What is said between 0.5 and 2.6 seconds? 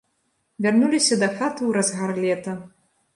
Вярнуліся дахаты ў разгар лета.